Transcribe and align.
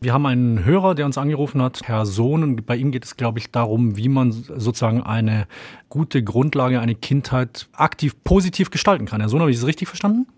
Wir 0.00 0.12
haben 0.12 0.26
einen 0.26 0.64
Hörer, 0.64 0.94
der 0.94 1.06
uns 1.06 1.18
angerufen 1.18 1.60
hat, 1.60 1.80
Herr 1.84 2.06
Sohn, 2.06 2.44
und 2.44 2.66
bei 2.66 2.76
ihm 2.76 2.92
geht 2.92 3.04
es, 3.04 3.16
glaube 3.16 3.40
ich, 3.40 3.50
darum, 3.50 3.96
wie 3.96 4.08
man 4.08 4.30
sozusagen 4.30 5.02
eine 5.02 5.48
gute 5.88 6.22
Grundlage, 6.22 6.78
eine 6.78 6.94
Kindheit 6.94 7.68
aktiv 7.72 8.14
positiv 8.22 8.70
gestalten 8.70 9.06
kann. 9.06 9.18
Herr 9.18 9.28
Sohn, 9.28 9.40
habe 9.40 9.50
ich 9.50 9.56
das 9.56 9.66
richtig 9.66 9.88
verstanden? 9.88 10.28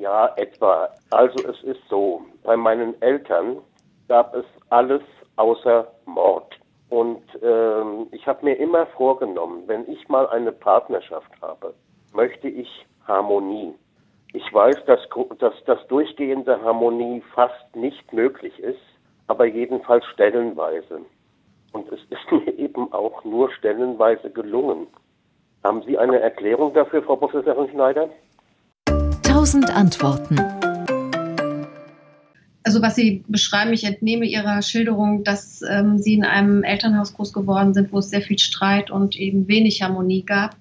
Ja, 0.00 0.34
etwa. 0.34 0.88
Also 1.10 1.36
es 1.48 1.62
ist 1.62 1.78
so, 1.88 2.20
bei 2.42 2.56
meinen 2.56 3.00
Eltern 3.00 3.58
gab 4.08 4.34
es 4.34 4.44
alles 4.70 5.02
außer 5.36 5.86
Mord. 6.06 6.58
Und 6.88 7.22
ähm, 7.42 8.08
ich 8.10 8.26
habe 8.26 8.44
mir 8.44 8.54
immer 8.54 8.86
vorgenommen, 8.86 9.62
wenn 9.68 9.88
ich 9.88 10.08
mal 10.08 10.28
eine 10.30 10.50
Partnerschaft 10.50 11.30
habe, 11.40 11.74
möchte 12.12 12.48
ich 12.48 12.68
Harmonie. 13.06 13.72
Ich 14.32 14.52
weiß, 14.52 14.84
dass, 14.86 14.98
dass 15.38 15.54
das 15.64 15.86
durchgehende 15.86 16.60
Harmonie 16.60 17.22
fast 17.34 17.76
nicht 17.76 18.12
möglich 18.12 18.58
ist, 18.58 18.80
aber 19.26 19.46
jedenfalls 19.46 20.04
stellenweise. 20.12 21.00
Und 21.72 21.88
es 21.92 22.00
ist 22.10 22.30
mir 22.32 22.58
eben 22.58 22.92
auch 22.92 23.24
nur 23.24 23.52
stellenweise 23.52 24.30
gelungen. 24.30 24.86
Haben 25.64 25.82
Sie 25.82 25.98
eine 25.98 26.20
Erklärung 26.20 26.74
dafür, 26.74 27.02
Frau 27.02 27.16
Professorin 27.16 27.68
Schneider? 27.70 28.08
Tausend 29.22 29.68
Antworten. 29.70 30.38
Also 32.62 32.82
was 32.82 32.96
Sie 32.96 33.24
beschreiben, 33.28 33.72
ich 33.72 33.84
entnehme 33.84 34.26
Ihrer 34.26 34.60
Schilderung, 34.62 35.22
dass 35.22 35.62
ähm, 35.62 35.98
Sie 35.98 36.14
in 36.14 36.24
einem 36.24 36.64
Elternhaus 36.64 37.14
groß 37.14 37.32
geworden 37.32 37.74
sind, 37.74 37.92
wo 37.92 37.98
es 37.98 38.10
sehr 38.10 38.22
viel 38.22 38.38
Streit 38.38 38.90
und 38.90 39.16
eben 39.16 39.46
wenig 39.46 39.82
Harmonie 39.82 40.24
gab. 40.24 40.56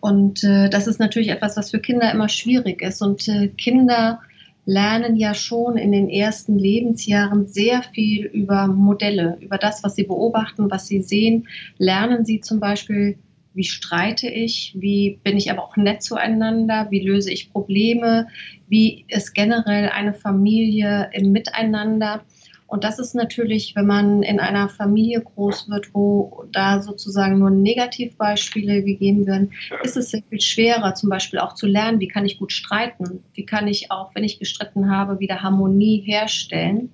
Und 0.00 0.44
äh, 0.44 0.68
das 0.70 0.86
ist 0.86 1.00
natürlich 1.00 1.28
etwas, 1.28 1.56
was 1.56 1.70
für 1.70 1.80
Kinder 1.80 2.10
immer 2.12 2.28
schwierig 2.28 2.82
ist. 2.82 3.02
Und 3.02 3.26
äh, 3.28 3.48
Kinder 3.48 4.20
lernen 4.66 5.16
ja 5.16 5.34
schon 5.34 5.76
in 5.76 5.92
den 5.92 6.08
ersten 6.08 6.58
Lebensjahren 6.58 7.46
sehr 7.46 7.82
viel 7.82 8.24
über 8.26 8.66
Modelle, 8.66 9.36
über 9.40 9.58
das, 9.58 9.84
was 9.84 9.94
sie 9.94 10.04
beobachten, 10.04 10.70
was 10.70 10.86
sie 10.86 11.02
sehen. 11.02 11.48
Lernen 11.78 12.24
sie 12.24 12.40
zum 12.40 12.60
Beispiel, 12.60 13.18
wie 13.52 13.64
streite 13.64 14.28
ich, 14.28 14.74
wie 14.78 15.20
bin 15.22 15.36
ich 15.36 15.50
aber 15.50 15.62
auch 15.62 15.76
nett 15.76 16.02
zueinander, 16.02 16.88
wie 16.90 17.00
löse 17.00 17.30
ich 17.30 17.52
Probleme, 17.52 18.26
wie 18.68 19.04
ist 19.08 19.34
generell 19.34 19.90
eine 19.90 20.14
Familie 20.14 21.10
im 21.12 21.32
Miteinander. 21.32 22.22
Und 22.66 22.82
das 22.82 22.98
ist 22.98 23.14
natürlich, 23.14 23.76
wenn 23.76 23.86
man 23.86 24.22
in 24.22 24.40
einer 24.40 24.68
Familie 24.68 25.20
groß 25.20 25.68
wird, 25.68 25.94
wo 25.94 26.44
da 26.50 26.80
sozusagen 26.80 27.38
nur 27.38 27.50
Negativbeispiele 27.50 28.82
gegeben 28.82 29.26
werden, 29.26 29.52
ist 29.82 29.96
es 29.96 30.10
sehr 30.10 30.22
viel 30.28 30.40
schwerer, 30.40 30.94
zum 30.94 31.10
Beispiel 31.10 31.38
auch 31.38 31.54
zu 31.54 31.66
lernen, 31.66 32.00
wie 32.00 32.08
kann 32.08 32.24
ich 32.24 32.38
gut 32.38 32.52
streiten, 32.52 33.22
wie 33.34 33.44
kann 33.44 33.68
ich 33.68 33.90
auch, 33.90 34.14
wenn 34.14 34.24
ich 34.24 34.38
gestritten 34.38 34.90
habe, 34.90 35.20
wieder 35.20 35.42
Harmonie 35.42 36.02
herstellen. 36.04 36.90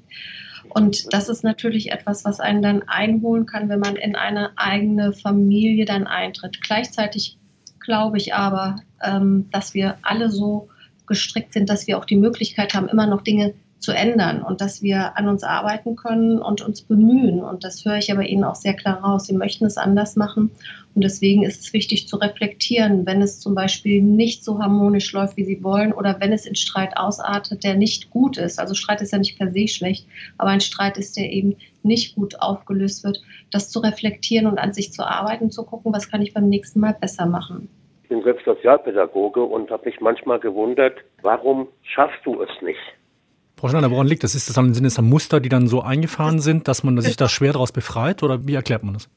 Und 0.69 1.13
das 1.13 1.29
ist 1.29 1.45
natürlich 1.45 1.93
etwas, 1.93 2.25
was 2.25 2.41
einen 2.41 2.63
dann 2.63 2.83
einholen 2.83 3.47
kann, 3.47 3.69
wenn 3.69 3.81
man 3.81 3.97
in 3.97 4.17
eine 4.17 4.51
eigene 4.57 5.13
Familie 5.13 5.85
dann 5.85 6.07
eintritt. 6.07 6.61
Gleichzeitig 6.63 7.39
glaube 7.81 8.19
ich 8.19 8.35
aber, 8.35 8.77
ähm, 9.03 9.48
dass 9.51 9.75
wir 9.75 9.97
alle 10.03 10.31
so 10.31 10.69
gestrickt 11.07 11.55
sind, 11.55 11.69
dass 11.69 11.87
wir 11.87 11.98
auch 11.98 12.05
die 12.05 12.17
Möglichkeit 12.17 12.75
haben, 12.75 12.89
immer 12.89 13.07
noch 13.07 13.23
Dinge 13.23 13.55
zu 13.81 13.92
ändern 13.92 14.42
und 14.42 14.61
dass 14.61 14.83
wir 14.83 15.17
an 15.17 15.27
uns 15.27 15.42
arbeiten 15.42 15.97
können 15.97 16.39
und 16.39 16.61
uns 16.61 16.83
bemühen. 16.83 17.42
Und 17.42 17.64
das 17.64 17.84
höre 17.84 17.97
ich 17.97 18.12
aber 18.12 18.25
Ihnen 18.25 18.45
auch 18.45 18.55
sehr 18.55 18.75
klar 18.75 19.03
raus. 19.03 19.27
Sie 19.27 19.34
möchten 19.34 19.64
es 19.64 19.78
anders 19.78 20.17
machen. 20.17 20.50
Und 20.95 21.03
deswegen 21.03 21.45
ist 21.45 21.61
es 21.61 21.73
wichtig 21.73 22.06
zu 22.06 22.17
reflektieren, 22.17 23.06
wenn 23.06 23.23
es 23.23 23.41
zum 23.41 23.55
Beispiel 23.55 24.03
nicht 24.03 24.45
so 24.45 24.58
harmonisch 24.58 25.12
läuft, 25.12 25.36
wie 25.36 25.45
Sie 25.45 25.62
wollen, 25.64 25.92
oder 25.92 26.20
wenn 26.20 26.33
es 26.33 26.47
in 26.47 26.56
Streit 26.56 26.97
ausartet, 26.97 27.64
der 27.64 27.75
nicht 27.75 28.11
gut 28.11 28.36
ist. 28.36 28.58
Also 28.58 28.75
Streit 28.75 29.01
ist 29.01 29.12
ja 29.12 29.19
nicht 29.19 29.39
per 29.39 29.51
se 29.51 29.67
schlecht, 29.67 30.06
aber 30.36 30.51
ein 30.51 30.61
Streit 30.61 30.98
ist, 30.98 31.17
der 31.17 31.31
eben 31.31 31.56
nicht 31.83 32.17
gut 32.17 32.41
aufgelöst 32.41 33.03
wird. 33.05 33.23
Das 33.51 33.70
zu 33.70 33.78
reflektieren 33.78 34.47
und 34.47 34.58
an 34.58 34.75
sich 34.75 34.92
zu 34.92 35.06
arbeiten, 35.06 35.51
zu 35.51 35.64
gucken, 35.64 35.92
was 35.92 36.11
kann 36.11 36.23
ich 36.23 36.34
beim 36.34 36.48
nächsten 36.48 36.81
Mal 36.81 36.97
besser 37.01 37.25
machen. 37.25 37.69
Ich 38.03 38.08
bin 38.11 38.23
selbst 38.25 38.45
Sozialpädagoge 38.45 39.42
und 39.42 39.70
habe 39.70 39.86
mich 39.86 40.01
manchmal 40.01 40.41
gewundert, 40.41 40.98
warum 41.23 41.68
schaffst 41.83 42.18
du 42.24 42.42
es 42.42 42.51
nicht? 42.61 42.80
Frau 43.61 43.69
Schneider, 43.69 43.91
woran 43.91 44.07
liegt 44.07 44.25
das? 44.25 44.35
Ist 44.35 44.48
das 44.48 44.57
dann, 44.57 44.73
sind 44.73 44.97
dann 44.97 45.05
Muster, 45.05 45.39
die 45.39 45.51
dann 45.51 45.69
so 45.69 45.83
eingefahren 45.83 46.41
sind, 46.41 46.67
dass 46.67 46.83
man 46.83 46.98
sich 47.03 47.19
da 47.19 47.29
schwer 47.29 47.53
daraus 47.53 47.73
befreit 47.73 48.23
oder 48.23 48.47
wie 48.47 48.55
erklärt 48.55 48.83
man 48.83 48.95
das? 48.95 49.09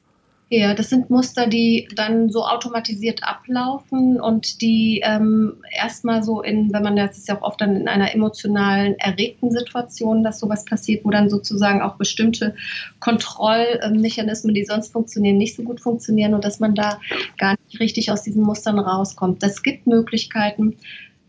Ja, 0.50 0.74
das 0.74 0.90
sind 0.90 1.10
Muster, 1.10 1.48
die 1.48 1.88
dann 1.96 2.30
so 2.30 2.46
automatisiert 2.46 3.24
ablaufen 3.24 4.20
und 4.20 4.62
die 4.62 5.02
ähm, 5.04 5.54
erstmal 5.72 6.24
so 6.24 6.42
in, 6.42 6.74
wenn 6.74 6.84
man 6.84 6.98
das 6.98 7.18
ist 7.18 7.30
ja 7.30 7.38
auch 7.38 7.42
oft 7.42 7.62
dann 7.62 7.78
in 7.78 7.88
einer 7.88 8.14
emotionalen, 8.14 9.00
erregten 9.00 9.50
Situation, 9.50 10.26
dass 10.26 10.42
sowas 10.42 10.66
passiert, 10.66 11.06
wo 11.06 11.10
dann 11.10 11.30
sozusagen 11.30 11.82
auch 11.82 11.96
bestimmte 11.96 12.54
Kontrollmechanismen, 13.00 14.54
die 14.54 14.66
sonst 14.66 14.92
funktionieren, 14.92 15.38
nicht 15.38 15.56
so 15.56 15.64
gut 15.64 15.80
funktionieren 15.80 16.34
und 16.34 16.44
dass 16.44 16.60
man 16.60 16.76
da 16.76 17.00
gar 17.38 17.56
nicht 17.66 17.80
richtig 17.80 18.12
aus 18.12 18.24
diesen 18.24 18.44
Mustern 18.44 18.78
rauskommt. 18.78 19.42
Es 19.42 19.64
gibt 19.64 19.88
Möglichkeiten, 19.88 20.76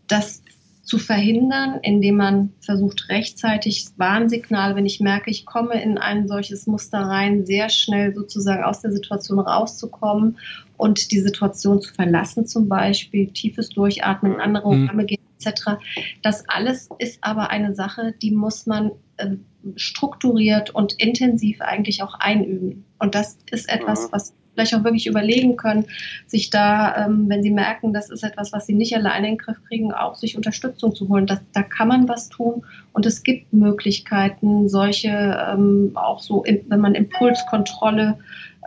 das 0.07 0.41
zu 0.85 0.99
verhindern, 0.99 1.79
indem 1.81 2.17
man 2.17 2.53
versucht, 2.61 3.09
rechtzeitig 3.09 3.87
Warnsignale, 3.97 4.75
wenn 4.75 4.85
ich 4.85 4.99
merke, 4.99 5.31
ich 5.31 5.45
komme 5.45 5.81
in 5.81 5.97
ein 5.97 6.27
solches 6.27 6.67
Muster 6.67 6.99
rein, 6.99 7.45
sehr 7.45 7.69
schnell 7.69 8.13
sozusagen 8.13 8.63
aus 8.63 8.81
der 8.81 8.91
Situation 8.91 9.39
rauszukommen 9.39 10.37
und 10.77 11.11
die 11.11 11.19
Situation 11.19 11.81
zu 11.81 11.91
verlassen, 11.93 12.45
zum 12.45 12.69
Beispiel 12.69 13.31
tiefes 13.31 13.69
Durchatmen, 13.69 14.39
andere 14.39 14.73
mhm. 14.73 14.85
Programme 14.85 15.05
gehen 15.05 15.19
etc. 15.39 15.79
Das 16.21 16.47
alles 16.47 16.89
ist 16.99 17.17
aber 17.21 17.49
eine 17.49 17.73
Sache, 17.73 18.13
die 18.21 18.31
muss 18.31 18.67
man 18.67 18.91
äh, 19.17 19.31
strukturiert 19.75 20.69
und 20.69 20.93
intensiv 20.93 21.61
eigentlich 21.61 22.03
auch 22.03 22.13
einüben. 22.19 22.85
Und 22.99 23.15
das 23.15 23.37
ist 23.51 23.69
etwas, 23.69 24.11
was 24.11 24.33
vielleicht 24.55 24.73
auch 24.73 24.83
wirklich 24.83 25.05
überlegen 25.05 25.57
können, 25.57 25.85
sich 26.25 26.49
da, 26.49 27.05
ähm, 27.05 27.29
wenn 27.29 27.43
sie 27.43 27.51
merken, 27.51 27.93
das 27.93 28.09
ist 28.09 28.23
etwas, 28.23 28.53
was 28.53 28.65
sie 28.65 28.73
nicht 28.73 28.95
alleine 28.95 29.27
in 29.27 29.33
den 29.33 29.37
Griff 29.37 29.57
kriegen, 29.67 29.91
auch 29.91 30.15
sich 30.15 30.35
Unterstützung 30.35 30.95
zu 30.95 31.07
holen. 31.09 31.27
Das, 31.27 31.39
da 31.53 31.61
kann 31.61 31.89
man 31.89 32.07
was 32.07 32.29
tun 32.29 32.63
und 32.93 33.05
es 33.05 33.21
gibt 33.23 33.53
Möglichkeiten, 33.53 34.69
solche 34.69 35.37
ähm, 35.49 35.91
auch 35.95 36.21
so, 36.21 36.43
wenn 36.45 36.79
man 36.79 36.95
Impulskontrolle 36.95 38.17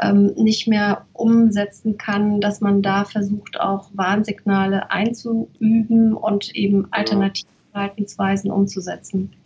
ähm, 0.00 0.32
nicht 0.36 0.68
mehr 0.68 1.06
umsetzen 1.12 1.98
kann, 1.98 2.40
dass 2.40 2.60
man 2.60 2.82
da 2.82 3.04
versucht, 3.04 3.58
auch 3.58 3.90
Warnsignale 3.94 4.90
einzuüben 4.90 6.14
und 6.14 6.54
eben 6.54 6.86
Alternativverhaltensweisen 6.92 8.50
umzusetzen. 8.50 9.30